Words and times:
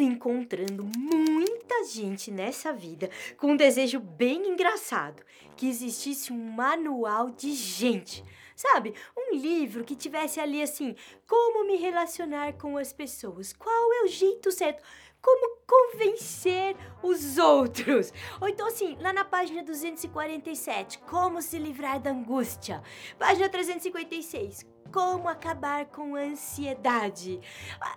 ando 0.00 0.02
encontrando 0.02 0.84
muita 0.96 1.84
gente 1.84 2.30
nessa 2.30 2.72
vida 2.72 3.10
com 3.36 3.52
um 3.52 3.56
desejo 3.56 4.00
bem 4.00 4.48
engraçado: 4.48 5.22
que 5.56 5.68
existisse 5.68 6.32
um 6.32 6.52
manual 6.52 7.30
de 7.30 7.52
gente. 7.52 8.24
Sabe? 8.56 8.94
Um 9.16 9.36
livro 9.36 9.84
que 9.84 9.96
tivesse 9.96 10.40
ali 10.40 10.62
assim: 10.62 10.94
como 11.26 11.66
me 11.66 11.76
relacionar 11.76 12.54
com 12.54 12.76
as 12.76 12.92
pessoas, 12.92 13.52
qual 13.52 13.92
é 13.92 14.02
o 14.04 14.08
jeito 14.08 14.50
certo, 14.50 14.82
como 15.22 15.60
convencer 15.66 16.76
os 17.02 17.38
outros. 17.38 18.12
Ou 18.40 18.48
então, 18.48 18.66
assim, 18.66 18.96
lá 19.00 19.12
na 19.12 19.24
página 19.24 19.62
247, 19.62 20.98
como 21.00 21.40
se 21.40 21.58
livrar 21.58 22.00
da 22.00 22.10
angústia. 22.10 22.82
Página 23.18 23.48
356, 23.48 24.66
como 24.92 25.28
acabar 25.28 25.86
com 25.86 26.16
a 26.16 26.20
ansiedade. 26.20 27.40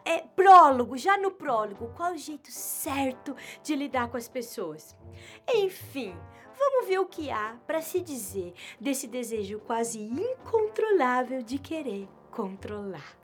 É, 0.05 0.20
prólogo, 0.20 0.98
já 0.98 1.18
no 1.18 1.32
prólogo, 1.32 1.92
qual 1.96 2.14
o 2.14 2.18
jeito 2.18 2.52
certo 2.52 3.36
de 3.61 3.75
lidar 3.75 4.07
com 4.10 4.18
as 4.18 4.28
pessoas. 4.28 4.96
Enfim, 5.54 6.16
vamos 6.57 6.88
ver 6.88 7.00
o 7.00 7.06
que 7.06 7.32
há 7.32 7.57
para 7.66 7.82
se 7.82 8.02
dizer 8.02 8.54
desse 8.79 9.07
desejo 9.07 9.60
quase 9.60 10.00
incontrolável 10.00 11.42
de 11.42 11.57
querer 11.57 12.07
controlar. 12.32 13.18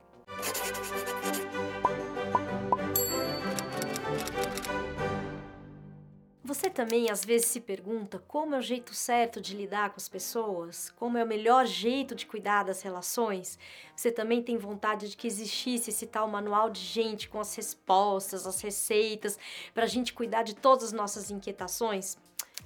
Você 6.70 6.76
também 6.76 7.09
às 7.09 7.26
vezes 7.26 7.48
se 7.48 7.59
pergunta 7.59 8.23
como 8.28 8.54
é 8.54 8.59
o 8.59 8.62
jeito 8.62 8.94
certo 8.94 9.41
de 9.41 9.55
lidar 9.55 9.90
com 9.90 9.96
as 9.98 10.08
pessoas? 10.08 10.92
Como 10.92 11.18
é 11.18 11.23
o 11.23 11.28
melhor 11.28 11.66
jeito 11.66 12.14
de 12.14 12.28
cuidar 12.28 12.62
das 12.62 12.84
relações? 12.84 13.58
Você 13.95 14.12
também 14.12 14.44
tem 14.44 14.55
vontade 14.55 15.09
de 15.09 15.18
que 15.18 15.26
existisse 15.26 15.90
esse 15.90 16.05
tal 16.05 16.28
manual 16.28 16.70
de 16.70 16.80
gente 16.80 17.28
com 17.28 17.40
as 17.40 17.55
respostas, 17.55 18.45
as 18.45 18.62
receitas, 18.62 19.40
para 19.73 19.86
a 19.86 19.88
gente 19.88 20.14
cuidar 20.14 20.44
de 20.44 20.55
todas 20.55 20.84
as 20.84 20.94
nossas 20.94 21.32
inquietações? 21.32 22.20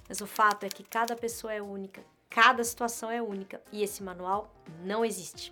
Mas 0.06 0.20
o 0.20 0.26
fato 0.26 0.64
é 0.64 0.68
que 0.68 0.84
cada 0.84 1.16
pessoa 1.16 1.54
é 1.54 1.62
única, 1.62 2.04
cada 2.28 2.62
situação 2.62 3.10
é 3.10 3.22
única 3.22 3.62
e 3.72 3.82
esse 3.82 4.02
manual 4.02 4.52
não 4.84 5.02
existe. 5.02 5.50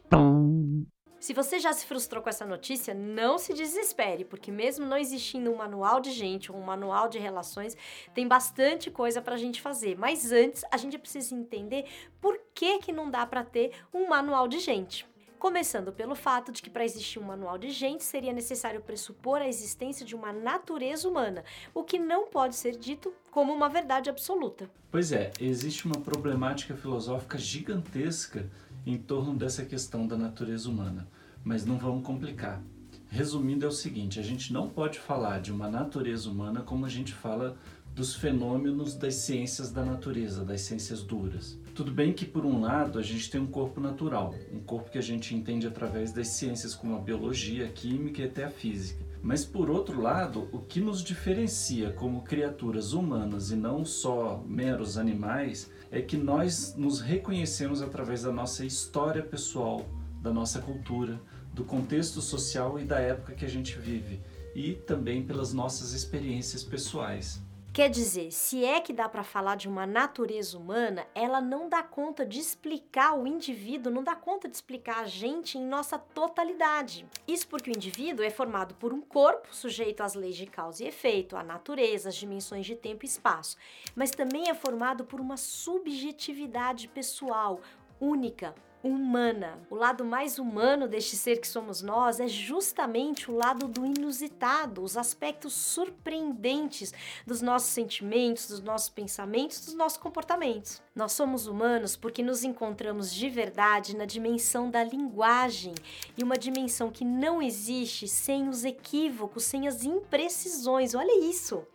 Se 1.23 1.33
você 1.33 1.61
já 1.61 1.73
se 1.73 1.87
frustrou 1.87 2.21
com 2.21 2.29
essa 2.29 2.45
notícia, 2.45 2.93
não 2.93 3.39
se 3.39 3.55
desespere, 3.55 4.25
porque 4.25 4.51
mesmo 4.51 4.85
não 4.85 4.97
existindo 4.97 5.53
um 5.53 5.57
manual 5.57 6.01
de 6.01 6.11
gente 6.11 6.51
ou 6.51 6.59
um 6.59 6.65
manual 6.65 7.09
de 7.09 7.17
relações, 7.17 7.77
tem 8.13 8.27
bastante 8.27 8.91
coisa 8.91 9.23
para 9.23 9.37
a 9.37 9.39
gente 9.39 9.61
fazer. 9.61 9.97
Mas 9.97 10.33
antes, 10.33 10.65
a 10.69 10.77
gente 10.77 10.99
precisa 10.99 11.33
entender 11.33 11.85
por 12.21 12.37
que, 12.53 12.81
que 12.81 12.91
não 12.91 13.09
dá 13.09 13.25
para 13.25 13.45
ter 13.45 13.71
um 13.95 14.09
manual 14.09 14.49
de 14.49 14.59
gente. 14.59 15.07
Começando 15.39 15.93
pelo 15.93 16.17
fato 16.17 16.51
de 16.51 16.61
que 16.61 16.69
para 16.69 16.85
existir 16.85 17.21
um 17.21 17.25
manual 17.25 17.57
de 17.57 17.71
gente 17.71 18.03
seria 18.03 18.33
necessário 18.33 18.81
pressupor 18.81 19.41
a 19.41 19.47
existência 19.47 20.05
de 20.05 20.17
uma 20.17 20.33
natureza 20.33 21.09
humana, 21.09 21.45
o 21.73 21.85
que 21.85 22.01
não 22.01 22.27
pode 22.31 22.57
ser 22.57 22.77
dito 22.77 23.15
como 23.31 23.53
uma 23.53 23.69
verdade 23.69 24.11
absoluta. 24.11 24.69
Pois 24.91 25.13
é, 25.13 25.31
existe 25.41 25.87
uma 25.87 26.01
problemática 26.01 26.77
filosófica 26.77 27.39
gigantesca 27.39 28.51
em 28.85 28.97
torno 28.97 29.35
dessa 29.35 29.65
questão 29.65 30.07
da 30.07 30.17
natureza 30.17 30.69
humana, 30.69 31.09
mas 31.45 31.65
não 31.65 31.79
vamos 31.79 32.05
complicar. 32.05 32.63
Resumindo, 33.09 33.65
é 33.65 33.69
o 33.69 33.73
seguinte: 33.73 34.19
a 34.19 34.23
gente 34.23 34.53
não 34.53 34.69
pode 34.69 34.99
falar 34.99 35.41
de 35.41 35.53
uma 35.53 35.69
natureza 35.69 36.31
humana 36.31 36.63
como 36.63 36.87
a 36.87 36.89
gente 36.89 37.13
fala 37.13 37.57
dos 37.95 38.15
fenômenos 38.15 38.95
das 38.95 39.17
ciências 39.17 39.71
da 39.71 39.85
natureza, 39.85 40.45
das 40.45 40.63
ciências 40.63 41.03
duras. 41.03 41.59
Tudo 41.75 41.91
bem 41.91 42.13
que, 42.13 42.25
por 42.25 42.47
um 42.47 42.61
lado, 42.61 42.99
a 42.99 43.03
gente 43.03 43.31
tem 43.31 43.41
um 43.41 43.47
corpo 43.47 43.81
natural, 43.81 44.35
um 44.51 44.61
corpo 44.61 44.91
que 44.91 44.99
a 44.99 45.03
gente 45.03 45.35
entende 45.35 45.67
através 45.67 46.11
das 46.11 46.29
ciências 46.29 46.75
como 46.75 46.97
a 46.97 47.01
biologia, 47.01 47.67
a 47.67 47.69
química 47.69 48.23
e 48.23 48.25
até 48.25 48.45
a 48.45 48.51
física. 48.51 49.12
Mas, 49.23 49.45
por 49.45 49.71
outro 49.71 50.01
lado, 50.01 50.49
o 50.51 50.59
que 50.59 50.81
nos 50.81 51.01
diferencia 51.01 51.93
como 51.93 52.23
criaturas 52.23 52.93
humanas 52.93 53.53
e 53.53 53.57
não 53.57 53.85
só 53.85 54.43
meros 54.45 54.99
animais 54.99 55.71
é 55.93 56.03
que 56.03 56.17
nós 56.17 56.75
nos 56.77 57.01
reconhecemos 57.01 57.81
através 57.81 58.23
da 58.23 58.33
nossa 58.33 58.65
história 58.65 59.23
pessoal, 59.23 59.87
da 60.21 60.33
nossa 60.33 60.61
cultura, 60.61 61.21
do 61.55 61.63
contexto 61.63 62.21
social 62.21 62.81
e 62.81 62.85
da 62.85 62.99
época 62.99 63.35
que 63.35 63.45
a 63.45 63.49
gente 63.49 63.79
vive, 63.79 64.21
e 64.57 64.73
também 64.73 65.25
pelas 65.25 65.53
nossas 65.53 65.93
experiências 65.93 66.65
pessoais. 66.65 67.41
Quer 67.73 67.89
dizer, 67.89 68.31
se 68.31 68.63
é 68.67 68.83
que 68.83 68.93
dá 68.93 69.09
para 69.09 69.25
falar 69.25 69.57
de 69.57 69.67
uma 69.67 69.87
natureza 69.87 70.59
humana, 70.59 71.07
ela 71.15 71.41
não 71.41 71.71
dá 71.71 71.83
conta 71.83 72.27
de 72.27 72.39
explicar 72.39 73.19
o 73.19 73.27
indivíduo, 73.27 73.91
não 73.91 74.05
dá 74.05 74.15
conta 74.15 74.47
de 74.47 74.55
explicar 74.55 74.99
a 74.99 75.07
gente 75.07 75.57
em 75.57 75.65
nossa 75.65 75.99
totalidade. 75.99 77.07
Isso 77.27 77.49
porque 77.49 77.71
o 77.71 77.75
indivíduo 77.75 78.23
é 78.23 78.29
formado 78.29 78.75
por 78.75 78.93
um 78.93 79.01
corpo 79.01 79.55
sujeito 79.55 80.03
às 80.03 80.13
leis 80.13 80.37
de 80.37 80.45
causa 80.45 80.85
e 80.85 80.89
efeito, 80.89 81.35
à 81.35 81.43
natureza, 81.43 82.11
às 82.11 82.15
dimensões 82.15 82.67
de 82.67 82.77
tempo 82.77 83.07
e 83.07 83.09
espaço, 83.09 83.57
mas 83.97 84.11
também 84.11 84.51
é 84.51 84.55
formado 84.55 85.07
por 85.07 85.19
uma 85.19 85.39
subjetividade 85.39 86.89
pessoal 86.89 87.59
única, 87.99 88.55
humana. 88.83 89.59
O 89.71 89.75
lado 89.75 90.05
mais 90.05 90.39
humano 90.39 90.89
deste 90.89 91.17
ser 91.17 91.41
que 91.41 91.47
somos 91.47 91.83
nós 91.83 92.21
é 92.21 92.27
justamente 92.27 93.31
o 93.31 93.35
lado 93.35 93.69
do 93.69 93.87
inusitado, 93.87 94.83
os 94.83 94.97
aspectos 94.97 95.53
surpreendentes 95.53 96.93
dos 97.27 97.41
nossos 97.41 97.71
sentimentos, 97.71 98.49
dos 98.49 98.61
nossos 98.61 98.89
pensamentos, 98.89 99.65
dos 99.65 99.75
nossos 99.75 99.99
comportamentos. 99.99 100.83
Nós 100.95 101.13
somos 101.13 101.47
humanos 101.47 101.97
porque 101.97 102.23
nos 102.23 102.45
encontramos 102.45 103.13
de 103.13 103.29
verdade 103.29 103.97
na 103.97 104.05
dimensão 104.05 104.71
da 104.71 104.83
linguagem 104.83 105.75
e 106.17 106.23
uma 106.25 106.37
dimensão 106.37 106.91
que 106.91 107.05
não 107.05 107.41
existe 107.41 108.09
sem 108.09 108.49
os 108.49 108.65
equívocos, 108.65 109.45
sem 109.45 109.69
as 109.69 109.85
imprecisões. 109.85 110.95
Olha 110.95 111.25
isso! 111.25 111.67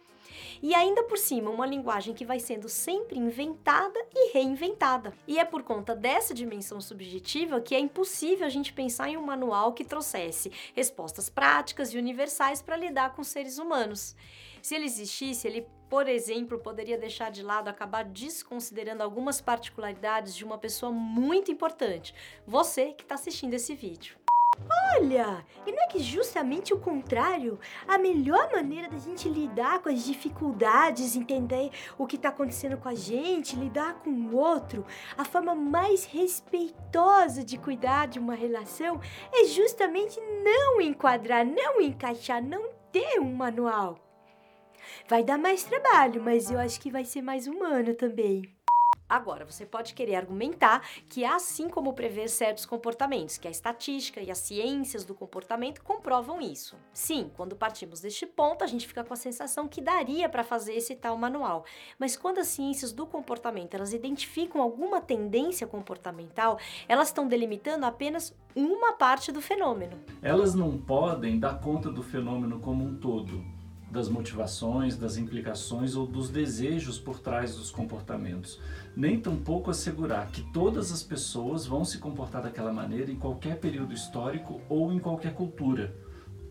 E 0.61 0.73
ainda 0.73 1.03
por 1.03 1.17
cima 1.17 1.49
uma 1.49 1.65
linguagem 1.65 2.13
que 2.13 2.25
vai 2.25 2.39
sendo 2.39 2.67
sempre 2.69 3.17
inventada 3.17 3.99
e 4.13 4.33
reinventada. 4.33 5.13
E 5.27 5.37
é 5.37 5.45
por 5.45 5.63
conta 5.63 5.95
dessa 5.95 6.33
dimensão 6.33 6.79
subjetiva 6.81 7.61
que 7.61 7.75
é 7.75 7.79
impossível 7.79 8.45
a 8.45 8.49
gente 8.49 8.73
pensar 8.73 9.09
em 9.09 9.17
um 9.17 9.25
manual 9.25 9.73
que 9.73 9.83
trouxesse 9.83 10.51
respostas 10.75 11.29
práticas 11.29 11.93
e 11.93 11.97
universais 11.97 12.61
para 12.61 12.77
lidar 12.77 13.15
com 13.15 13.23
seres 13.23 13.57
humanos. 13.57 14.15
Se 14.61 14.75
ele 14.75 14.85
existisse, 14.85 15.47
ele, 15.47 15.67
por 15.89 16.07
exemplo, 16.09 16.59
poderia 16.59 16.97
deixar 16.97 17.31
de 17.31 17.41
lado, 17.41 17.69
acabar 17.69 18.03
desconsiderando 18.03 19.03
algumas 19.03 19.39
particularidades 19.39 20.35
de 20.35 20.43
uma 20.43 20.57
pessoa 20.57 20.91
muito 20.91 21.51
importante, 21.51 22.13
você 22.45 22.93
que 22.93 23.03
está 23.03 23.15
assistindo 23.15 23.53
esse 23.53 23.75
vídeo. 23.75 24.17
Olha, 24.95 25.45
e 25.65 25.71
não 25.71 25.83
é 25.83 25.87
que 25.87 25.99
justamente 25.99 26.73
o 26.73 26.79
contrário? 26.79 27.59
A 27.87 27.97
melhor 27.97 28.51
maneira 28.51 28.89
da 28.89 28.97
gente 28.97 29.29
lidar 29.29 29.79
com 29.79 29.89
as 29.89 30.03
dificuldades, 30.03 31.15
entender 31.15 31.69
o 31.97 32.07
que 32.07 32.15
está 32.15 32.29
acontecendo 32.29 32.77
com 32.77 32.89
a 32.89 32.95
gente, 32.95 33.55
lidar 33.55 33.95
com 33.95 34.09
o 34.09 34.35
outro, 34.35 34.85
a 35.17 35.23
forma 35.23 35.53
mais 35.53 36.05
respeitosa 36.05 37.43
de 37.43 37.57
cuidar 37.57 38.07
de 38.07 38.17
uma 38.17 38.33
relação 38.33 38.99
é 39.31 39.45
justamente 39.45 40.19
não 40.43 40.81
enquadrar, 40.81 41.45
não 41.45 41.79
encaixar, 41.79 42.41
não 42.41 42.69
ter 42.91 43.19
um 43.19 43.35
manual. 43.35 43.99
Vai 45.07 45.23
dar 45.23 45.37
mais 45.37 45.63
trabalho, 45.63 46.21
mas 46.23 46.49
eu 46.49 46.59
acho 46.59 46.79
que 46.79 46.91
vai 46.91 47.05
ser 47.05 47.21
mais 47.21 47.45
humano 47.45 47.93
também. 47.93 48.56
Agora, 49.09 49.45
você 49.45 49.65
pode 49.65 49.93
querer 49.93 50.15
argumentar 50.15 50.81
que 51.07 51.23
há 51.23 51.35
assim 51.35 51.69
como 51.69 51.93
prever 51.93 52.27
certos 52.29 52.65
comportamentos, 52.65 53.37
que 53.37 53.47
a 53.47 53.51
estatística 53.51 54.21
e 54.21 54.29
as 54.29 54.39
ciências 54.39 55.05
do 55.05 55.15
comportamento 55.15 55.81
comprovam 55.81 56.41
isso. 56.41 56.75
Sim, 56.91 57.31
quando 57.35 57.55
partimos 57.55 58.01
deste 58.01 58.25
ponto, 58.25 58.63
a 58.63 58.67
gente 58.67 58.87
fica 58.87 59.03
com 59.03 59.13
a 59.13 59.17
sensação 59.17 59.67
que 59.67 59.79
daria 59.79 60.27
para 60.27 60.43
fazer 60.43 60.73
esse 60.73 60.95
tal 60.95 61.17
manual. 61.17 61.63
Mas 61.97 62.17
quando 62.17 62.39
as 62.39 62.47
ciências 62.47 62.91
do 62.91 63.05
comportamento, 63.05 63.75
elas 63.75 63.93
identificam 63.93 64.61
alguma 64.61 64.99
tendência 64.99 65.65
comportamental, 65.65 66.59
elas 66.87 67.07
estão 67.07 67.27
delimitando 67.27 67.85
apenas 67.85 68.35
uma 68.55 68.93
parte 68.93 69.31
do 69.31 69.41
fenômeno. 69.41 69.97
Elas 70.21 70.53
não 70.53 70.77
podem 70.77 71.39
dar 71.39 71.61
conta 71.61 71.89
do 71.89 72.03
fenômeno 72.03 72.59
como 72.59 72.83
um 72.83 72.95
todo 72.95 73.56
das 73.97 74.07
motivações, 74.07 74.95
das 74.95 75.17
implicações 75.17 75.95
ou 75.95 76.05
dos 76.05 76.29
desejos 76.29 76.99
por 76.99 77.19
trás 77.19 77.55
dos 77.55 77.71
comportamentos, 77.71 78.61
nem 78.95 79.19
tampouco 79.19 79.71
assegurar 79.71 80.27
que 80.31 80.43
todas 80.53 80.91
as 80.91 81.01
pessoas 81.01 81.65
vão 81.65 81.83
se 81.83 81.97
comportar 81.97 82.43
daquela 82.43 82.71
maneira 82.71 83.11
em 83.11 83.15
qualquer 83.15 83.59
período 83.59 83.95
histórico 83.95 84.61
ou 84.69 84.93
em 84.93 84.99
qualquer 84.99 85.33
cultura. 85.33 85.95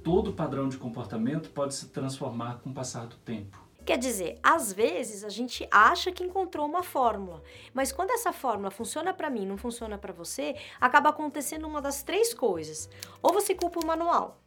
Todo 0.02 0.32
padrão 0.32 0.68
de 0.68 0.76
comportamento 0.76 1.50
pode 1.50 1.76
se 1.76 1.86
transformar 1.90 2.58
com 2.58 2.70
o 2.70 2.74
passar 2.74 3.06
do 3.06 3.16
tempo. 3.18 3.64
Quer 3.84 3.98
dizer, 3.98 4.40
às 4.42 4.72
vezes 4.72 5.22
a 5.22 5.28
gente 5.28 5.68
acha 5.70 6.10
que 6.10 6.24
encontrou 6.24 6.66
uma 6.66 6.82
fórmula, 6.82 7.40
mas 7.72 7.92
quando 7.92 8.10
essa 8.10 8.32
fórmula 8.32 8.72
funciona 8.72 9.14
para 9.14 9.30
mim, 9.30 9.46
não 9.46 9.56
funciona 9.56 9.96
para 9.96 10.12
você, 10.12 10.56
acaba 10.80 11.10
acontecendo 11.10 11.68
uma 11.68 11.80
das 11.80 12.02
três 12.02 12.34
coisas. 12.34 12.90
Ou 13.22 13.32
você 13.32 13.54
culpa 13.54 13.78
o 13.78 13.86
manual, 13.86 14.40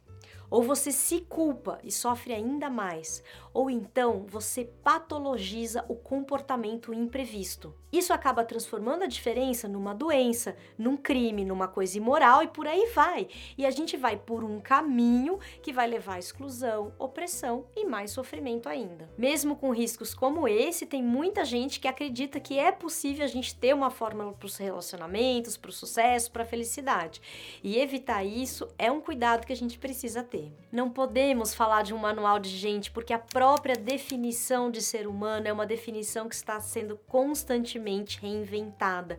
ou 0.50 0.62
você 0.62 0.90
se 0.90 1.20
culpa 1.20 1.78
e 1.84 1.92
sofre 1.92 2.34
ainda 2.34 2.68
mais, 2.68 3.22
ou 3.54 3.70
então 3.70 4.26
você 4.26 4.64
patologiza 4.64 5.84
o 5.88 5.94
comportamento 5.94 6.92
imprevisto. 6.92 7.74
Isso 7.92 8.12
acaba 8.12 8.44
transformando 8.44 9.02
a 9.02 9.08
diferença 9.08 9.66
numa 9.66 9.92
doença, 9.92 10.56
num 10.78 10.96
crime, 10.96 11.44
numa 11.44 11.66
coisa 11.66 11.98
imoral 11.98 12.42
e 12.42 12.46
por 12.46 12.66
aí 12.68 12.86
vai. 12.94 13.26
E 13.58 13.66
a 13.66 13.70
gente 13.70 13.96
vai 13.96 14.16
por 14.16 14.44
um 14.44 14.60
caminho 14.60 15.40
que 15.60 15.72
vai 15.72 15.88
levar 15.88 16.14
à 16.14 16.18
exclusão, 16.18 16.92
opressão 16.98 17.66
e 17.74 17.84
mais 17.84 18.12
sofrimento 18.12 18.68
ainda. 18.68 19.10
Mesmo 19.18 19.56
com 19.56 19.74
riscos 19.74 20.14
como 20.14 20.46
esse, 20.46 20.86
tem 20.86 21.02
muita 21.02 21.44
gente 21.44 21.80
que 21.80 21.88
acredita 21.88 22.38
que 22.38 22.58
é 22.58 22.70
possível 22.70 23.24
a 23.24 23.28
gente 23.28 23.56
ter 23.56 23.74
uma 23.74 23.90
fórmula 23.90 24.32
para 24.32 24.46
os 24.46 24.56
relacionamentos, 24.56 25.56
para 25.56 25.70
o 25.70 25.72
sucesso, 25.72 26.30
para 26.30 26.44
a 26.44 26.46
felicidade. 26.46 27.20
E 27.62 27.76
evitar 27.76 28.24
isso 28.24 28.68
é 28.78 28.90
um 28.90 29.00
cuidado 29.00 29.44
que 29.44 29.52
a 29.52 29.56
gente 29.56 29.78
precisa 29.78 30.22
ter. 30.22 30.39
Não 30.70 30.88
podemos 30.88 31.54
falar 31.54 31.82
de 31.82 31.92
um 31.92 31.98
manual 31.98 32.38
de 32.38 32.50
gente 32.50 32.90
porque 32.90 33.12
a 33.12 33.18
própria 33.18 33.74
definição 33.74 34.70
de 34.70 34.80
ser 34.80 35.06
humano 35.06 35.48
é 35.48 35.52
uma 35.52 35.66
definição 35.66 36.28
que 36.28 36.34
está 36.34 36.60
sendo 36.60 36.96
constantemente 37.06 38.20
reinventada. 38.20 39.18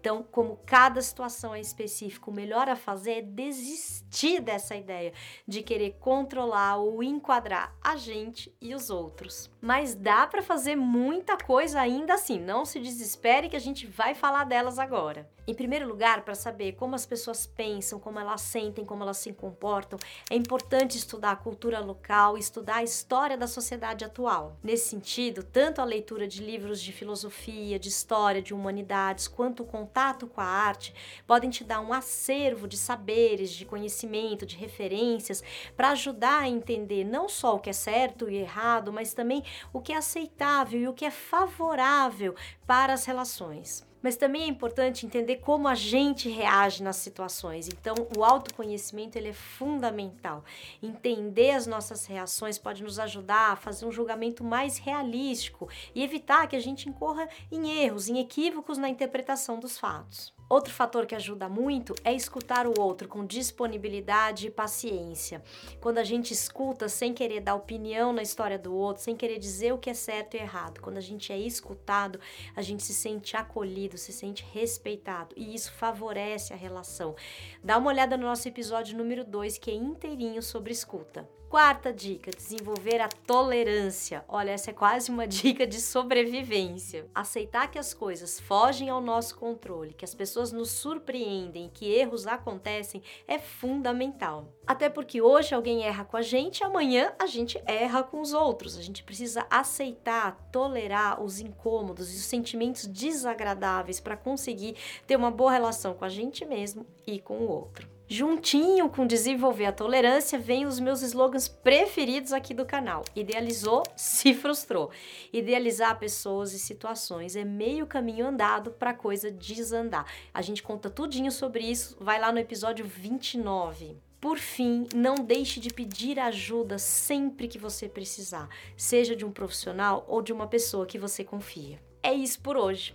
Então, 0.00 0.22
como 0.32 0.58
cada 0.64 1.02
situação 1.02 1.54
é 1.54 1.60
específica, 1.60 2.30
o 2.30 2.34
melhor 2.34 2.70
a 2.70 2.74
fazer 2.74 3.18
é 3.18 3.22
desistir 3.22 4.40
dessa 4.40 4.74
ideia 4.74 5.12
de 5.46 5.62
querer 5.62 5.98
controlar 6.00 6.76
ou 6.76 7.02
enquadrar 7.02 7.76
a 7.82 7.96
gente 7.96 8.50
e 8.62 8.74
os 8.74 8.88
outros. 8.88 9.50
Mas 9.60 9.94
dá 9.94 10.26
para 10.26 10.40
fazer 10.40 10.74
muita 10.74 11.36
coisa 11.36 11.78
ainda 11.78 12.14
assim, 12.14 12.38
não 12.38 12.64
se 12.64 12.80
desespere 12.80 13.50
que 13.50 13.56
a 13.56 13.60
gente 13.60 13.86
vai 13.86 14.14
falar 14.14 14.44
delas 14.44 14.78
agora. 14.78 15.28
Em 15.50 15.54
primeiro 15.54 15.88
lugar, 15.88 16.22
para 16.22 16.36
saber 16.36 16.74
como 16.74 16.94
as 16.94 17.04
pessoas 17.04 17.44
pensam, 17.44 17.98
como 17.98 18.20
elas 18.20 18.40
sentem, 18.40 18.84
como 18.84 19.02
elas 19.02 19.16
se 19.16 19.32
comportam, 19.32 19.98
é 20.30 20.36
importante 20.36 20.96
estudar 20.96 21.32
a 21.32 21.36
cultura 21.36 21.80
local, 21.80 22.38
estudar 22.38 22.76
a 22.76 22.82
história 22.84 23.36
da 23.36 23.48
sociedade 23.48 24.04
atual. 24.04 24.56
Nesse 24.62 24.90
sentido, 24.90 25.42
tanto 25.42 25.80
a 25.80 25.84
leitura 25.84 26.28
de 26.28 26.40
livros 26.40 26.80
de 26.80 26.92
filosofia, 26.92 27.80
de 27.80 27.88
história, 27.88 28.40
de 28.40 28.54
humanidades, 28.54 29.26
quanto 29.26 29.64
o 29.64 29.66
contato 29.90 30.28
com 30.28 30.40
a 30.40 30.44
arte 30.44 30.94
podem 31.26 31.50
te 31.50 31.64
dar 31.64 31.80
um 31.80 31.92
acervo 31.92 32.68
de 32.68 32.76
saberes, 32.76 33.50
de 33.50 33.66
conhecimento, 33.66 34.46
de 34.46 34.56
referências 34.56 35.42
para 35.76 35.90
ajudar 35.90 36.42
a 36.42 36.48
entender 36.48 37.04
não 37.04 37.28
só 37.28 37.56
o 37.56 37.58
que 37.58 37.68
é 37.68 37.72
certo 37.72 38.30
e 38.30 38.36
errado, 38.36 38.92
mas 38.92 39.12
também 39.12 39.42
o 39.72 39.80
que 39.80 39.92
é 39.92 39.96
aceitável 39.96 40.80
e 40.80 40.88
o 40.88 40.94
que 40.94 41.04
é 41.04 41.10
favorável 41.10 42.36
para 42.66 42.92
as 42.92 43.04
relações 43.04 43.89
mas 44.02 44.16
também 44.16 44.42
é 44.42 44.46
importante 44.46 45.06
entender 45.06 45.36
como 45.36 45.68
a 45.68 45.74
gente 45.74 46.28
reage 46.28 46.82
nas 46.82 46.96
situações. 46.96 47.68
Então, 47.68 47.94
o 48.16 48.24
autoconhecimento 48.24 49.16
ele 49.16 49.28
é 49.28 49.32
fundamental. 49.32 50.44
Entender 50.82 51.52
as 51.52 51.66
nossas 51.66 52.06
reações 52.06 52.58
pode 52.58 52.82
nos 52.82 52.98
ajudar 52.98 53.52
a 53.52 53.56
fazer 53.56 53.86
um 53.86 53.92
julgamento 53.92 54.42
mais 54.42 54.78
realístico 54.78 55.68
e 55.94 56.02
evitar 56.02 56.46
que 56.46 56.56
a 56.56 56.60
gente 56.60 56.88
incorra 56.88 57.28
em 57.50 57.82
erros, 57.82 58.08
em 58.08 58.18
equívocos 58.18 58.78
na 58.78 58.88
interpretação 58.88 59.58
dos 59.58 59.78
fatos. 59.78 60.39
Outro 60.50 60.74
fator 60.74 61.06
que 61.06 61.14
ajuda 61.14 61.48
muito 61.48 61.94
é 62.02 62.12
escutar 62.12 62.66
o 62.66 62.74
outro 62.76 63.06
com 63.06 63.24
disponibilidade 63.24 64.48
e 64.48 64.50
paciência. 64.50 65.40
Quando 65.80 65.98
a 65.98 66.02
gente 66.02 66.32
escuta 66.32 66.88
sem 66.88 67.14
querer 67.14 67.38
dar 67.38 67.54
opinião 67.54 68.12
na 68.12 68.20
história 68.20 68.58
do 68.58 68.74
outro, 68.74 69.00
sem 69.00 69.14
querer 69.14 69.38
dizer 69.38 69.72
o 69.72 69.78
que 69.78 69.88
é 69.88 69.94
certo 69.94 70.34
e 70.34 70.40
errado, 70.40 70.80
quando 70.80 70.96
a 70.96 71.00
gente 71.00 71.32
é 71.32 71.38
escutado, 71.38 72.18
a 72.56 72.62
gente 72.62 72.82
se 72.82 72.92
sente 72.92 73.36
acolhido, 73.36 73.96
se 73.96 74.12
sente 74.12 74.44
respeitado 74.52 75.36
e 75.36 75.54
isso 75.54 75.70
favorece 75.70 76.52
a 76.52 76.56
relação. 76.56 77.14
Dá 77.62 77.78
uma 77.78 77.88
olhada 77.88 78.16
no 78.16 78.24
nosso 78.24 78.48
episódio 78.48 78.98
número 78.98 79.24
2, 79.24 79.56
que 79.56 79.70
é 79.70 79.74
inteirinho 79.74 80.42
sobre 80.42 80.72
escuta. 80.72 81.28
Quarta 81.50 81.92
dica: 81.92 82.30
desenvolver 82.30 83.00
a 83.00 83.08
tolerância. 83.08 84.24
Olha, 84.28 84.52
essa 84.52 84.70
é 84.70 84.72
quase 84.72 85.10
uma 85.10 85.26
dica 85.28 85.66
de 85.66 85.80
sobrevivência. 85.80 87.08
Aceitar 87.12 87.68
que 87.68 87.76
as 87.76 87.92
coisas 87.92 88.38
fogem 88.38 88.88
ao 88.88 89.00
nosso 89.00 89.36
controle, 89.36 89.92
que 89.92 90.04
as 90.04 90.14
pessoas 90.14 90.52
nos 90.52 90.70
surpreendem, 90.70 91.68
que 91.74 91.92
erros 91.92 92.28
acontecem 92.28 93.02
é 93.26 93.36
fundamental. 93.36 94.54
Até 94.64 94.88
porque 94.88 95.20
hoje 95.20 95.52
alguém 95.52 95.82
erra 95.82 96.04
com 96.04 96.16
a 96.16 96.22
gente, 96.22 96.62
amanhã 96.62 97.12
a 97.18 97.26
gente 97.26 97.60
erra 97.66 98.04
com 98.04 98.20
os 98.20 98.32
outros. 98.32 98.78
A 98.78 98.82
gente 98.82 99.02
precisa 99.02 99.44
aceitar, 99.50 100.48
tolerar 100.52 101.20
os 101.20 101.40
incômodos 101.40 102.14
e 102.14 102.16
os 102.16 102.26
sentimentos 102.26 102.86
desagradáveis 102.86 103.98
para 103.98 104.16
conseguir 104.16 104.76
ter 105.04 105.16
uma 105.16 105.32
boa 105.32 105.50
relação 105.50 105.94
com 105.94 106.04
a 106.04 106.08
gente 106.08 106.44
mesmo 106.44 106.86
e 107.04 107.18
com 107.18 107.38
o 107.38 107.48
outro. 107.48 107.99
Juntinho 108.12 108.88
com 108.88 109.06
desenvolver 109.06 109.66
a 109.66 109.72
tolerância, 109.72 110.36
vem 110.36 110.66
os 110.66 110.80
meus 110.80 111.00
slogans 111.00 111.46
preferidos 111.46 112.32
aqui 112.32 112.52
do 112.52 112.66
canal. 112.66 113.04
Idealizou, 113.14 113.84
se 113.94 114.34
frustrou. 114.34 114.90
Idealizar 115.32 115.96
pessoas 115.96 116.52
e 116.52 116.58
situações 116.58 117.36
é 117.36 117.44
meio 117.44 117.86
caminho 117.86 118.26
andado 118.26 118.72
para 118.72 118.92
coisa 118.92 119.30
desandar. 119.30 120.06
A 120.34 120.42
gente 120.42 120.60
conta 120.60 120.90
tudinho 120.90 121.30
sobre 121.30 121.62
isso, 121.62 121.96
vai 122.00 122.20
lá 122.20 122.32
no 122.32 122.40
episódio 122.40 122.84
29. 122.84 123.96
Por 124.20 124.38
fim, 124.38 124.88
não 124.92 125.14
deixe 125.14 125.60
de 125.60 125.70
pedir 125.70 126.18
ajuda 126.18 126.80
sempre 126.80 127.46
que 127.46 127.60
você 127.60 127.88
precisar, 127.88 128.48
seja 128.76 129.14
de 129.14 129.24
um 129.24 129.30
profissional 129.30 130.04
ou 130.08 130.20
de 130.20 130.32
uma 130.32 130.48
pessoa 130.48 130.84
que 130.84 130.98
você 130.98 131.22
confia. 131.22 131.80
É 132.02 132.12
isso 132.12 132.40
por 132.40 132.56
hoje. 132.56 132.92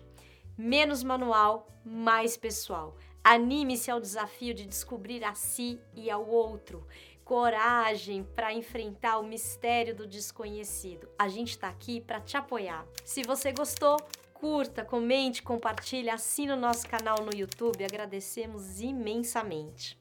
Menos 0.58 1.04
manual, 1.04 1.70
mais 1.86 2.36
pessoal. 2.36 2.98
Anime-se 3.28 3.90
ao 3.90 4.00
desafio 4.00 4.54
de 4.54 4.68
descobrir 4.68 5.24
a 5.24 5.34
si 5.34 5.82
e 5.96 6.12
ao 6.12 6.30
outro. 6.30 6.86
Coragem 7.24 8.24
para 8.36 8.54
enfrentar 8.54 9.18
o 9.18 9.24
mistério 9.24 9.96
do 9.96 10.06
desconhecido. 10.06 11.10
A 11.18 11.28
gente 11.28 11.50
está 11.50 11.68
aqui 11.68 12.00
para 12.00 12.22
te 12.22 12.38
apoiar. 12.38 12.86
Se 13.04 13.24
você 13.24 13.52
gostou, 13.52 13.98
curta, 14.32 14.86
comente, 14.86 15.42
compartilhe, 15.42 16.08
assine 16.08 16.52
o 16.52 16.56
nosso 16.56 16.88
canal 16.88 17.18
no 17.26 17.36
YouTube. 17.36 17.84
Agradecemos 17.84 18.80
imensamente. 18.80 20.00